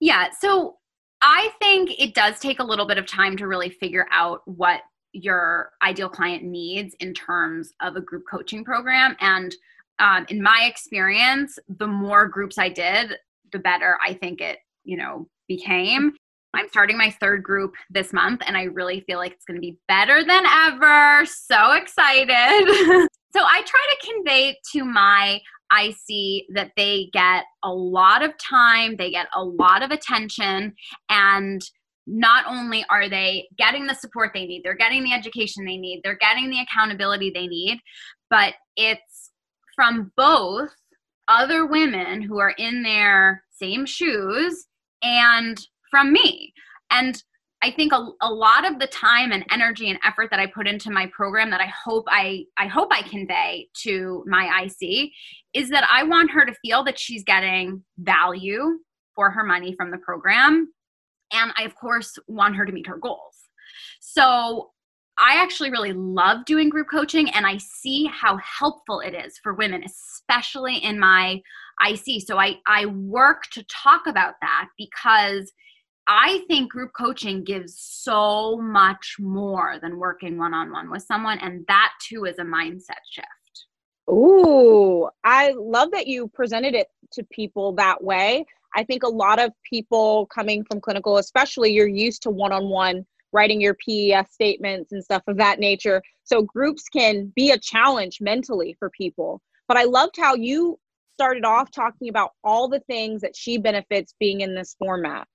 [0.00, 0.78] Yeah, so
[1.20, 4.80] I think it does take a little bit of time to really figure out what
[5.12, 9.14] your ideal client needs in terms of a group coaching program.
[9.20, 9.54] And
[9.98, 13.14] um, in my experience, the more groups I did,
[13.52, 16.12] the better I think it, you know, became.
[16.54, 19.60] I'm starting my third group this month, and I really feel like it's going to
[19.60, 21.24] be better than ever.
[21.24, 22.68] So excited.
[23.32, 25.40] so I try to convey to my
[25.72, 30.74] IC that they get a lot of time, they get a lot of attention,
[31.08, 31.62] and
[32.06, 36.00] not only are they getting the support they need, they're getting the education they need,
[36.04, 37.78] they're getting the accountability they need,
[38.28, 39.30] but it's
[39.74, 40.70] from both
[41.28, 44.66] other women who are in their same shoes
[45.02, 45.58] and
[45.90, 46.52] from me.
[46.90, 47.22] And
[47.62, 50.66] I think a, a lot of the time and energy and effort that I put
[50.66, 55.12] into my program that I hope I I hope I convey to my IC
[55.54, 58.78] is that I want her to feel that she's getting value
[59.14, 60.72] for her money from the program
[61.32, 63.36] and I of course want her to meet her goals.
[64.00, 64.72] So
[65.18, 69.54] I actually really love doing group coaching and I see how helpful it is for
[69.54, 71.40] women, especially in my
[71.86, 72.22] IC.
[72.26, 75.52] So I, I work to talk about that because
[76.08, 81.38] I think group coaching gives so much more than working one on one with someone.
[81.38, 83.28] And that too is a mindset shift.
[84.10, 88.44] Ooh, I love that you presented it to people that way.
[88.74, 92.68] I think a lot of people coming from clinical, especially, you're used to one on
[92.68, 96.02] one writing your PES statements and stuff of that nature.
[96.24, 99.40] So groups can be a challenge mentally for people.
[99.68, 100.78] But I loved how you
[101.14, 105.26] started off talking about all the things that she benefits being in this format.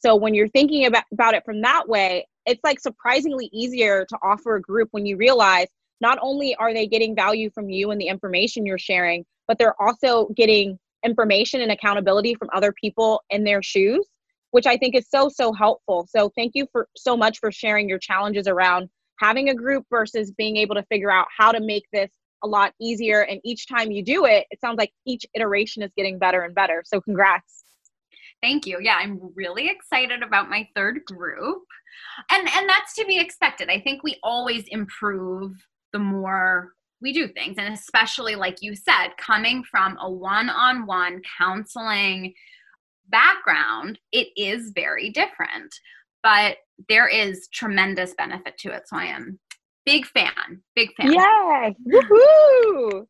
[0.00, 4.18] So when you're thinking about, about it from that way, it's like surprisingly easier to
[4.22, 5.68] offer a group when you realize
[6.00, 9.80] not only are they getting value from you and the information you're sharing, but they're
[9.80, 14.06] also getting information and accountability from other people in their shoes,
[14.50, 16.06] which I think is so, so helpful.
[16.10, 18.88] So thank you for so much for sharing your challenges around
[19.20, 22.10] having a group versus being able to figure out how to make this
[22.44, 23.22] a lot easier.
[23.22, 26.54] And each time you do it, it sounds like each iteration is getting better and
[26.54, 26.82] better.
[26.86, 27.64] So congrats.
[28.42, 28.78] Thank you.
[28.80, 31.62] Yeah, I'm really excited about my third group.
[32.30, 33.70] And and that's to be expected.
[33.70, 35.52] I think we always improve
[35.92, 42.32] the more we do things and especially like you said coming from a one-on-one counseling
[43.10, 45.74] background it is very different
[46.22, 46.56] but
[46.88, 49.38] there is tremendous benefit to it so i am
[49.84, 53.06] big fan big fan yeah woohoo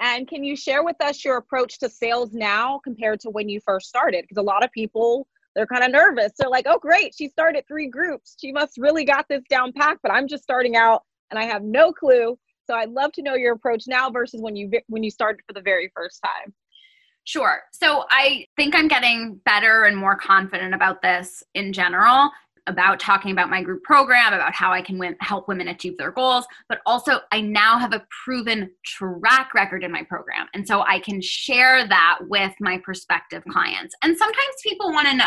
[0.00, 3.60] and can you share with us your approach to sales now compared to when you
[3.60, 4.22] first started?
[4.22, 6.32] Because a lot of people, they're kind of nervous.
[6.38, 8.36] They're like, oh, great, she started three groups.
[8.40, 11.62] She must really got this down packed, but I'm just starting out and I have
[11.62, 12.38] no clue.
[12.66, 15.54] So I'd love to know your approach now versus when you when you started for
[15.54, 16.54] the very first time.
[17.28, 17.60] Sure.
[17.72, 22.30] So I think I'm getting better and more confident about this in general
[22.66, 26.10] about talking about my group program, about how I can win, help women achieve their
[26.10, 30.46] goals, but also I now have a proven track record in my program.
[30.54, 33.94] And so I can share that with my prospective clients.
[34.02, 35.24] And sometimes people want to know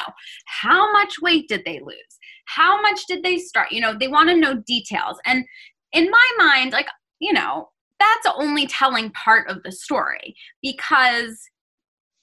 [0.48, 2.18] how much weight did they lose?
[2.46, 3.72] How much did they start?
[3.72, 5.18] You know, they want to know details.
[5.28, 5.46] And
[5.94, 6.88] in my mind, like,
[7.20, 11.38] you know, that's only telling part of the story because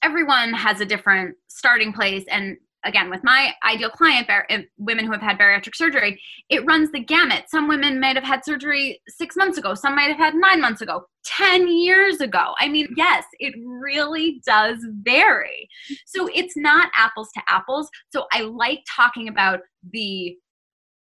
[0.02, 2.24] everyone has a different starting place.
[2.30, 6.64] And again with my ideal client bar- eh, women who have had bariatric surgery it
[6.64, 7.44] runs the gamut.
[7.48, 9.74] Some women might have had surgery six months ago.
[9.74, 12.54] Some might have had nine months ago ten years ago.
[12.60, 15.68] I mean yes it really does vary.
[16.06, 17.88] So it's not apples to apples.
[18.10, 19.60] So i like talking about
[19.92, 20.36] the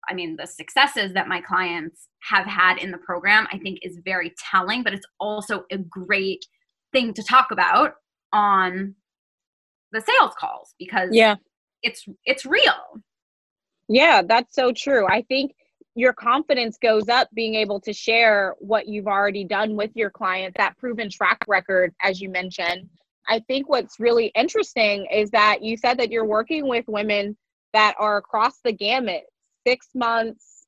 [0.08, 3.98] I mean, the successes that my clients have had in the program, I think is
[4.04, 6.46] very telling, but it's also a great
[6.92, 7.94] thing to talk about
[8.32, 8.94] on
[9.92, 11.36] the sales calls because yeah,
[11.82, 13.00] it's it's real.
[13.88, 15.06] Yeah, that's so true.
[15.06, 15.52] I think
[15.94, 20.54] your confidence goes up being able to share what you've already done with your client,
[20.58, 22.88] that proven track record, as you mentioned.
[23.28, 27.36] I think what's really interesting is that you said that you're working with women
[27.72, 29.22] that are across the gamut
[29.66, 30.66] six months,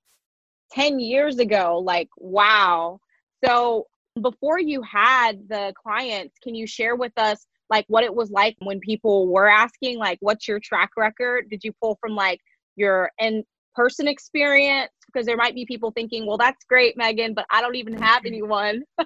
[0.73, 1.79] 10 years ago.
[1.85, 2.99] Like, wow.
[3.45, 3.87] So,
[4.23, 8.57] before you had the clients, can you share with us like what it was like
[8.61, 11.51] when people were asking, like, what's your track record?
[11.51, 12.41] Did you pull from like
[12.77, 14.91] your in person experience?
[15.07, 18.25] Because there might be people thinking, well, that's great, Megan, but I don't even have
[18.25, 18.83] anyone.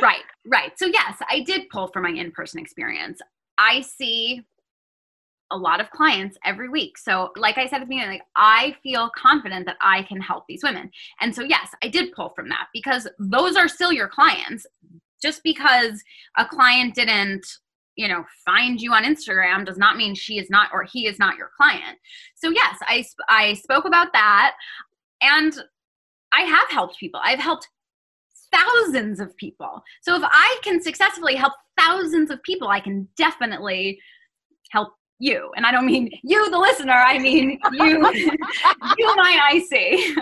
[0.00, 0.72] right, right.
[0.76, 3.20] So, yes, I did pull from my in person experience.
[3.58, 4.42] I see
[5.50, 6.98] a lot of clients every week.
[6.98, 10.44] So, like I said at the beginning, like I feel confident that I can help
[10.48, 10.90] these women.
[11.20, 14.66] And so, yes, I did pull from that because those are still your clients.
[15.22, 16.02] Just because
[16.36, 17.46] a client didn't,
[17.96, 21.18] you know, find you on Instagram does not mean she is not or he is
[21.18, 21.98] not your client.
[22.34, 24.54] So, yes, I I spoke about that
[25.22, 25.54] and
[26.32, 27.20] I have helped people.
[27.22, 27.68] I've helped
[28.52, 29.82] thousands of people.
[30.02, 33.98] So if I can successfully help thousands of people, I can definitely
[34.70, 35.50] help you.
[35.56, 37.88] And i don't mean you the listener i mean you
[38.98, 40.16] you my ic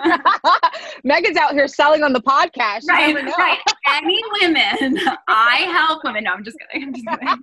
[1.05, 2.83] megan's out here selling on the podcast.
[2.85, 3.59] You right right.
[3.87, 6.25] Any women i help women.
[6.25, 7.43] No i'm just kidding, I'm just kidding.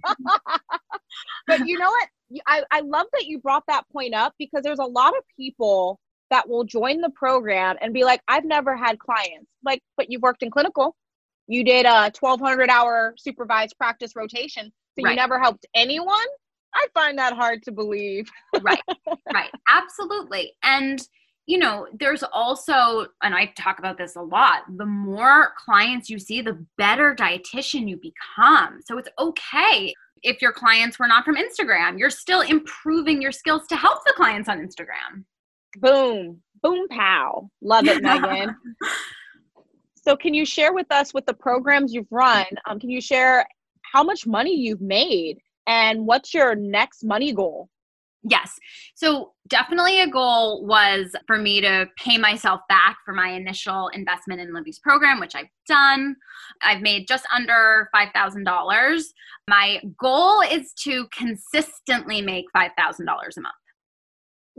[1.48, 2.10] but you know what?
[2.48, 6.00] I, I love that you brought that point up because there's a lot of people
[6.30, 9.48] that will join the program and be like i've never had clients.
[9.64, 10.96] Like but you've worked in clinical.
[11.48, 15.12] You did a 1200 hour supervised practice rotation so right.
[15.12, 16.18] you never helped anyone
[16.74, 18.30] I find that hard to believe.
[18.62, 18.82] right,
[19.34, 19.52] right.
[19.68, 20.54] Absolutely.
[20.64, 21.02] And,
[21.46, 26.20] you know, there's also, and I talk about this a lot, the more clients you
[26.20, 28.80] see, the better dietitian you become.
[28.86, 33.68] So it's okay if your clients were not from Instagram, you're still improving your skills
[33.68, 35.24] to help the clients on Instagram.
[35.78, 37.50] Boom, boom, pow.
[37.62, 38.56] Love it, Megan.
[39.96, 42.46] so, can you share with us with the programs you've run?
[42.68, 43.46] Um, can you share
[43.82, 45.40] how much money you've made
[45.72, 47.70] and what's your next money goal?
[48.24, 48.60] Yes.
[48.94, 54.42] So, definitely a goal was for me to pay myself back for my initial investment
[54.42, 56.16] in Libby's program, which I've done.
[56.62, 59.04] I've made just under $5,000.
[59.48, 63.56] My goal is to consistently make $5,000 a month.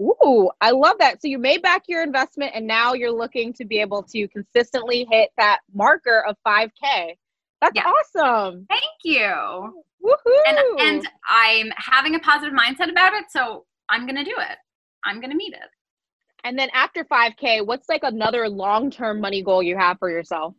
[0.00, 1.20] Ooh, I love that.
[1.20, 5.06] So you made back your investment and now you're looking to be able to consistently
[5.10, 7.14] hit that marker of 5K.
[7.60, 7.84] That's yeah.
[7.84, 8.66] awesome.
[8.68, 9.84] Thank you.
[10.04, 10.36] Woohoo!
[10.48, 14.58] And, and I'm having a positive mindset about it, so I'm gonna do it.
[15.04, 15.68] I'm gonna meet it.
[16.44, 20.54] And then after 5K, what's like another long-term money goal you have for yourself?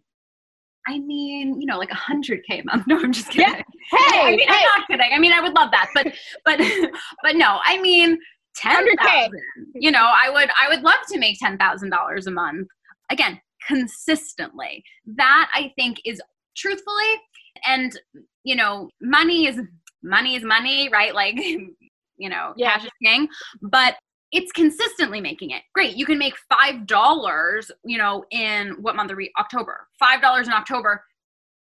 [0.87, 2.85] I mean, you know, like a hundred K a month.
[2.87, 3.53] No, I'm just kidding.
[3.53, 3.61] Yeah.
[3.91, 4.53] Hey, I mean, hey.
[4.53, 5.09] I'm not kidding.
[5.13, 6.07] I mean, I would love that, but,
[6.45, 6.59] but,
[7.23, 8.17] but no, I mean,
[8.55, 9.31] ten thousand.
[9.75, 12.67] You know, I would, I would love to make ten thousand dollars a month.
[13.09, 14.83] Again, consistently.
[15.05, 16.21] That I think is
[16.55, 17.21] truthfully,
[17.65, 17.97] and
[18.43, 19.59] you know, money is
[20.03, 21.13] money is money, right?
[21.15, 21.35] Like,
[22.17, 22.73] you know, yeah.
[22.73, 23.27] cash is king.
[23.61, 23.95] But
[24.31, 25.95] it's consistently making it great.
[25.95, 29.31] You can make five dollars, you know, in what month are we?
[29.39, 29.87] October.
[29.99, 31.03] Five dollars in October,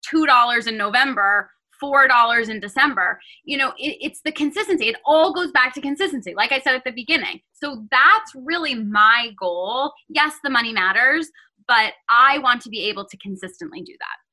[0.01, 3.19] two dollars in November, four dollars in December.
[3.43, 4.87] You know, it, it's the consistency.
[4.87, 7.39] It all goes back to consistency, like I said at the beginning.
[7.53, 9.93] So that's really my goal.
[10.09, 11.29] Yes, the money matters,
[11.67, 14.26] but I want to be able to consistently do that.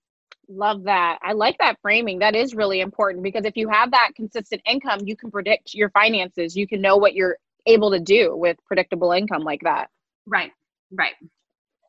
[0.48, 1.18] Love that.
[1.22, 2.18] I like that framing.
[2.18, 5.90] That is really important because if you have that consistent income, you can predict your
[5.90, 6.56] finances.
[6.56, 9.88] You can know what you're able to do with predictable income like that.
[10.26, 10.52] Right.
[10.90, 11.14] Right.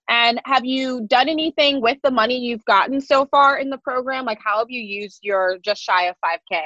[0.08, 4.26] And have you done anything with the money you've gotten so far in the program?
[4.26, 6.62] Like, how have you used your just shy of 5K?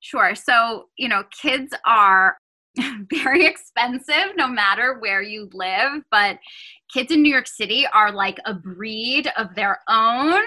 [0.00, 0.34] Sure.
[0.34, 2.38] So, you know, kids are
[3.12, 6.38] very expensive no matter where you live, but
[6.92, 10.42] kids in New York City are like a breed of their own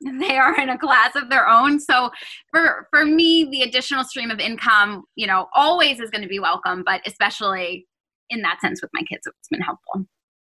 [0.20, 1.80] they are in a class of their own.
[1.80, 2.10] So
[2.50, 6.38] for for me the additional stream of income you know always is going to be
[6.38, 7.86] welcome but especially
[8.30, 10.06] in that sense with my kids it's been helpful.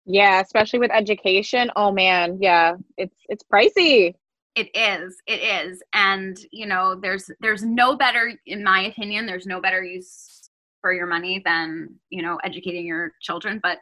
[0.06, 1.72] Yeah especially with education.
[1.76, 2.38] Oh man.
[2.42, 4.14] Yeah it's it's pricey.
[4.56, 5.82] It is it is.
[5.94, 10.42] And you know there's there's no better in my opinion there's no better use
[10.82, 13.80] for your money than you know educating your children but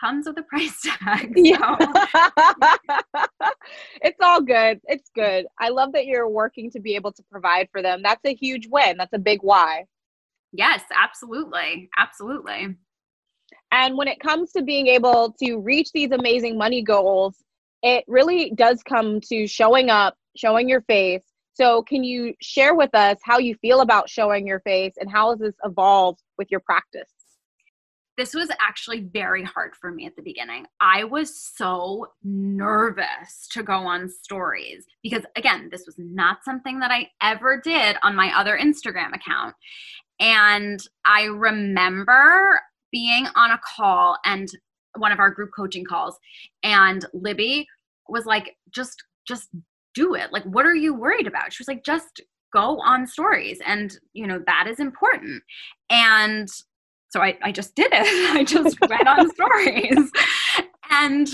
[0.00, 1.34] comes with a price tag.
[1.36, 1.42] So.
[1.44, 1.76] Yeah.
[4.02, 4.80] it's all good.
[4.84, 5.46] It's good.
[5.58, 8.02] I love that you're working to be able to provide for them.
[8.02, 8.96] That's a huge win.
[8.96, 9.84] That's a big why.
[10.52, 11.90] Yes, absolutely.
[11.98, 12.76] Absolutely.
[13.70, 17.36] And when it comes to being able to reach these amazing money goals,
[17.82, 21.22] it really does come to showing up, showing your face.
[21.54, 25.30] So, can you share with us how you feel about showing your face and how
[25.30, 27.10] has this evolved with your practice?
[28.18, 30.66] This was actually very hard for me at the beginning.
[30.80, 36.90] I was so nervous to go on stories because, again, this was not something that
[36.90, 39.54] I ever did on my other Instagram account.
[40.18, 42.60] And I remember
[42.90, 44.48] being on a call and
[44.96, 46.18] one of our group coaching calls
[46.62, 47.66] and libby
[48.08, 49.48] was like just just
[49.94, 53.60] do it like what are you worried about she was like just go on stories
[53.66, 55.42] and you know that is important
[55.90, 56.48] and
[57.10, 58.36] so i, I just did it.
[58.36, 60.10] I just read on stories.
[60.90, 61.28] And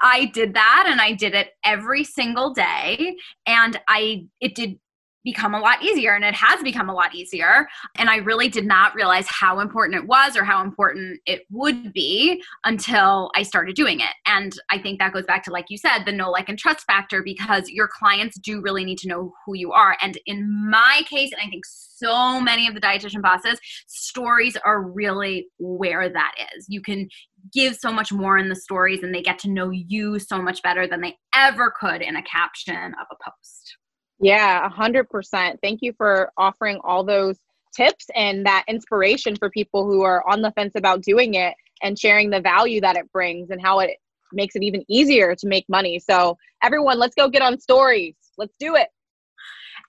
[0.00, 3.16] i did that and i did it every single day.
[3.46, 4.78] And i it did
[5.24, 7.66] become a lot easier and it has become a lot easier.
[7.96, 11.92] And i really did not realize how important it was or how important it would
[11.92, 14.14] be until i started doing it.
[14.26, 16.84] And i think that goes back to like you said the know like and trust
[16.86, 19.96] factor because your clients do really need to know who you are.
[20.02, 24.82] And in my case and i think so many of the dietitian bosses stories are
[24.82, 26.66] really where that is.
[26.68, 27.08] You can
[27.52, 30.62] give so much more in the stories and they get to know you so much
[30.62, 33.76] better than they ever could in a caption of a post
[34.20, 35.58] yeah, 100%.
[35.62, 37.38] Thank you for offering all those
[37.74, 41.98] tips and that inspiration for people who are on the fence about doing it and
[41.98, 43.96] sharing the value that it brings and how it
[44.32, 45.98] makes it even easier to make money.
[45.98, 48.14] So, everyone, let's go get on stories.
[48.38, 48.88] Let's do it.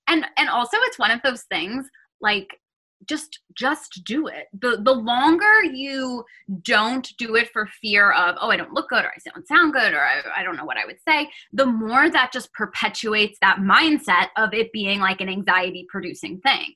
[0.07, 1.87] And and also it's one of those things
[2.21, 2.59] like
[3.07, 4.47] just just do it.
[4.59, 6.23] The the longer you
[6.61, 9.73] don't do it for fear of oh i don't look good or i don't sound
[9.73, 13.37] good or I, I don't know what i would say the more that just perpetuates
[13.41, 16.73] that mindset of it being like an anxiety producing thing.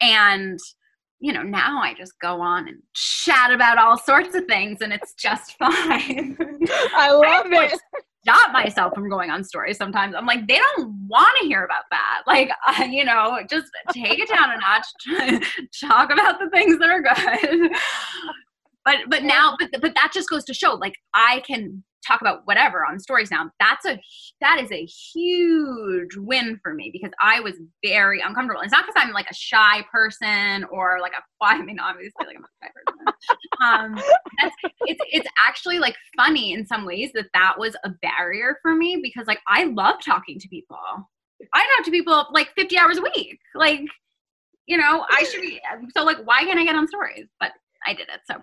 [0.00, 0.58] And
[1.20, 4.92] you know now i just go on and chat about all sorts of things and
[4.92, 6.36] it's just fine.
[6.94, 7.80] I love it
[8.28, 10.14] stop myself from going on stories sometimes.
[10.14, 12.22] I'm like, they don't want to hear about that.
[12.26, 16.88] Like, uh, you know, just take it down a notch, talk about the things that
[16.88, 17.72] are good.
[18.84, 22.42] But but now, but but that just goes to show, like, I can talk about
[22.44, 24.00] whatever on stories now that's a
[24.40, 28.62] that is a huge win for me because i was very uncomfortable.
[28.62, 32.36] It's not because i'm like a shy person or like a i mean obviously like
[32.36, 33.14] i'm a shy person.
[33.62, 33.94] Um
[34.40, 38.74] that's it's it's actually like funny in some ways that that was a barrier for
[38.74, 40.78] me because like i love talking to people.
[41.54, 43.38] I talk to people like 50 hours a week.
[43.54, 43.80] Like
[44.66, 45.60] you know i should be
[45.96, 47.26] so like why can't i get on stories?
[47.40, 47.52] But
[47.86, 48.36] i did it so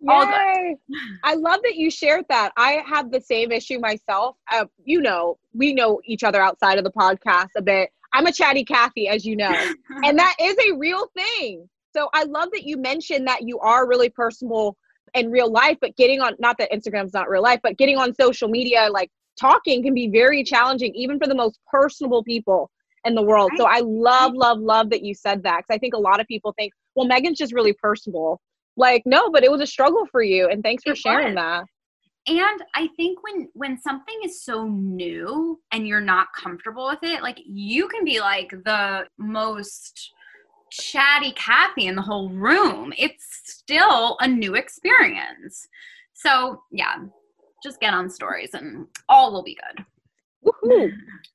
[0.00, 0.76] Yay.
[1.24, 2.52] I love that you shared that.
[2.56, 4.36] I have the same issue myself.
[4.52, 7.90] Uh, you know, we know each other outside of the podcast a bit.
[8.12, 9.52] I'm a chatty Kathy, as you know,
[10.04, 11.68] and that is a real thing.
[11.94, 14.76] So I love that you mentioned that you are really personable
[15.14, 18.14] in real life, but getting on, not that Instagram's not real life, but getting on
[18.14, 22.70] social media, like talking can be very challenging, even for the most personable people
[23.04, 23.50] in the world.
[23.56, 26.26] So I love, love, love that you said that because I think a lot of
[26.26, 28.40] people think, well, Megan's just really personable
[28.76, 31.36] like no but it was a struggle for you and thanks for it sharing was.
[31.36, 31.64] that.
[32.28, 37.22] And i think when when something is so new and you're not comfortable with it
[37.22, 40.12] like you can be like the most
[40.70, 42.92] chatty kathy in the whole room.
[42.98, 45.68] It's still a new experience.
[46.14, 46.96] So yeah
[47.62, 49.84] just get on stories and all will be good.
[50.44, 50.92] Woohoo.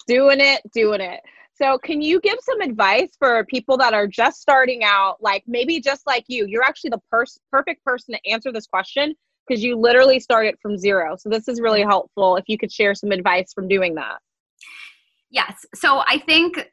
[0.07, 1.19] doing it doing it
[1.53, 5.79] so, can you give some advice for people that are just starting out, like maybe
[5.79, 6.45] just like you?
[6.47, 9.13] You're actually the perfect person to answer this question
[9.47, 11.15] because you literally started from zero.
[11.17, 14.19] So, this is really helpful if you could share some advice from doing that.
[15.29, 15.65] Yes.
[15.75, 16.71] So, I think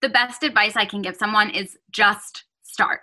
[0.00, 3.00] the best advice I can give someone is just start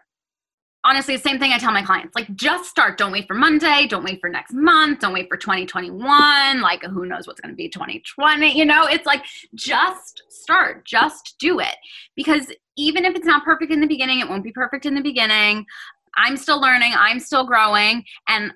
[0.85, 2.97] honestly the same thing i tell my clients like just start.
[2.97, 3.87] Don't wait for monday.
[3.87, 4.99] Don't wait for next month.
[4.99, 9.05] Don't wait for 2021 like who knows what's going to be 2020 you know it's
[9.05, 9.23] like
[9.55, 10.85] just start.
[10.85, 11.75] Just do it.
[12.15, 15.01] Because even if it's not perfect in the beginning it won't be perfect in the
[15.01, 15.65] beginning.
[16.15, 16.93] I'm still learning.
[16.95, 18.03] I'm still growing.
[18.27, 18.53] And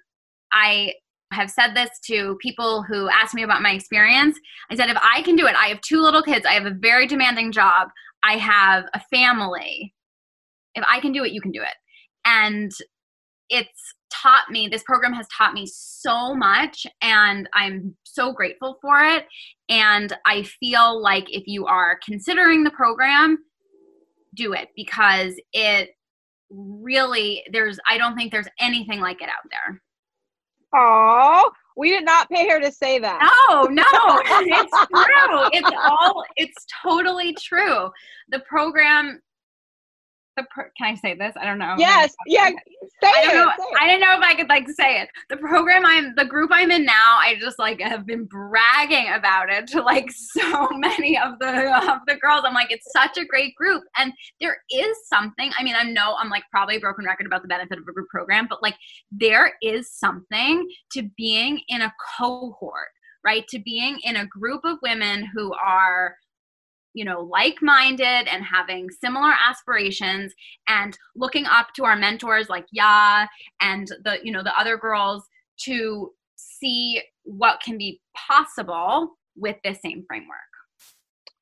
[0.51, 0.93] i
[1.31, 4.39] have said this to people who ask me about my experience.
[4.69, 6.45] I said if i can do it i have two little kids.
[6.45, 7.89] I have a very demanding job.
[8.23, 9.93] I have a family.
[10.75, 11.73] If i can do it you can do it
[12.25, 12.71] and
[13.49, 19.01] it's taught me this program has taught me so much and i'm so grateful for
[19.03, 19.25] it.
[19.69, 23.37] And i feel like if you are considering the program
[24.35, 25.89] do it because it
[26.49, 29.81] really there's i don't think there's anything like it out there.
[30.75, 33.19] Oh we did not pay her to say that.
[33.49, 35.49] No no it's true.
[35.53, 37.89] It's all it's totally true.
[38.29, 39.21] The program
[40.35, 41.33] the pro- can I say this?
[41.39, 41.75] I don't know.
[41.77, 42.57] Yes, yeah, say
[43.03, 43.51] I don't know.
[43.57, 43.77] say it.
[43.81, 45.09] I didn't know if I could like say it.
[45.29, 49.51] The program I'm, the group I'm in now, I just like have been bragging about
[49.51, 52.43] it to like so many of the of the girls.
[52.45, 55.51] I'm like, it's such a great group, and there is something.
[55.57, 57.93] I mean, I know I'm like probably a broken record about the benefit of a
[57.93, 58.75] group program, but like
[59.11, 62.89] there is something to being in a cohort,
[63.23, 63.47] right?
[63.49, 66.15] To being in a group of women who are
[66.93, 70.33] you know like-minded and having similar aspirations
[70.67, 73.27] and looking up to our mentors like Yaa
[73.61, 75.23] and the you know the other girls
[75.61, 80.37] to see what can be possible with this same framework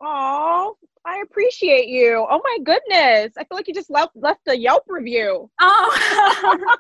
[0.04, 2.26] Oh, I appreciate you.
[2.28, 3.34] Oh my goodness.
[3.38, 5.48] I feel like you just left left a Yelp review.
[5.62, 6.68] oh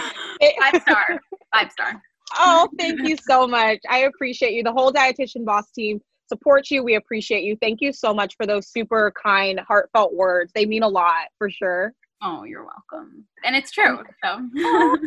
[0.60, 1.20] five star
[1.52, 2.00] five star
[2.38, 3.78] oh, thank you so much.
[3.88, 4.62] I appreciate you.
[4.62, 6.82] The whole dietitian boss team supports you.
[6.82, 7.56] We appreciate you.
[7.60, 10.52] Thank you so much for those super kind, heartfelt words.
[10.54, 11.92] They mean a lot for sure.
[12.22, 14.98] oh you're welcome and it's true so oh,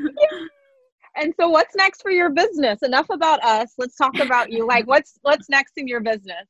[1.20, 2.84] And so what's next for your business?
[2.84, 3.74] Enough about us.
[3.80, 4.68] Let's talk about you.
[4.68, 6.46] Like what's what's next in your business?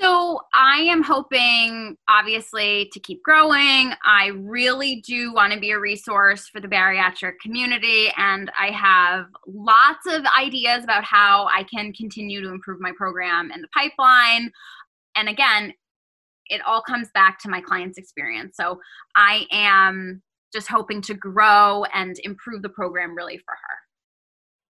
[0.00, 3.92] So I am hoping, obviously, to keep growing.
[4.02, 9.26] I really do want to be a resource for the bariatric community, and I have
[9.46, 14.50] lots of ideas about how I can continue to improve my program and the pipeline.
[15.16, 15.74] And again,
[16.46, 18.56] it all comes back to my client's experience.
[18.56, 18.80] So
[19.16, 23.79] I am just hoping to grow and improve the program really for her.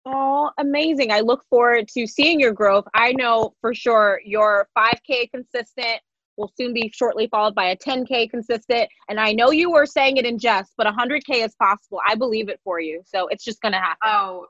[0.09, 1.11] Oh, amazing.
[1.11, 2.85] I look forward to seeing your growth.
[2.93, 5.99] I know for sure your 5K consistent
[6.37, 8.89] will soon be shortly followed by a 10K consistent.
[9.09, 11.99] And I know you were saying it in jest, but 100K is possible.
[12.07, 13.01] I believe it for you.
[13.05, 13.97] So it's just going to happen.
[14.05, 14.45] Oh,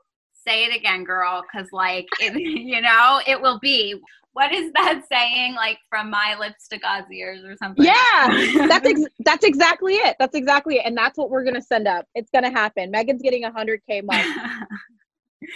[0.46, 4.00] say it again, girl, because like it, you know, it will be.
[4.34, 5.56] What is that saying?
[5.56, 7.84] Like from my lips to God's ears, or something?
[7.84, 8.28] Yeah,
[8.68, 10.14] that's ex- that's exactly it.
[10.20, 10.82] That's exactly it.
[10.84, 12.06] And that's what we're going to send up.
[12.14, 12.92] It's going to happen.
[12.92, 14.28] Megan's getting 100K month.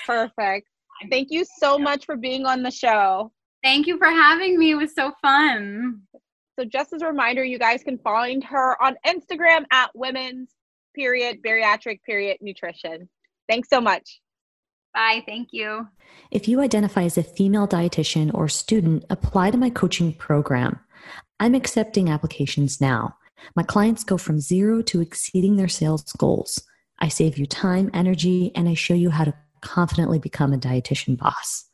[0.06, 0.68] Perfect.
[1.10, 3.32] Thank you so much for being on the show.
[3.62, 4.72] Thank you for having me.
[4.72, 6.02] It was so fun.
[6.58, 10.50] So just as a reminder, you guys can find her on Instagram at women's
[10.94, 13.08] period bariatric period nutrition.
[13.48, 14.20] Thanks so much.
[14.94, 15.22] Bye.
[15.26, 15.88] Thank you.
[16.30, 20.78] If you identify as a female dietitian or student, apply to my coaching program.
[21.40, 23.16] I'm accepting applications now.
[23.56, 26.62] My clients go from zero to exceeding their sales goals.
[26.98, 31.16] I save you time, energy, and I show you how to confidently become a dietitian
[31.16, 31.64] boss.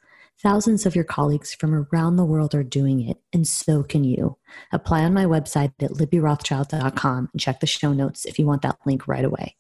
[0.40, 4.38] Thousands of your colleagues from around the world are doing it, and so can you.
[4.72, 8.78] Apply on my website at libbyrothschild.com and check the show notes if you want that
[8.86, 9.56] link right away.